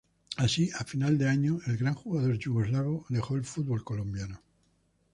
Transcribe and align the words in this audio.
Así, 0.35 0.71
a 0.79 0.83
final 0.83 1.19
de 1.19 1.29
año 1.29 1.59
el 1.67 1.77
gran 1.77 1.93
jugador 1.93 2.35
yugoslavo 2.39 3.05
dejó 3.09 3.35
el 3.35 3.43
fútbol 3.43 3.83
colombiano. 3.83 4.41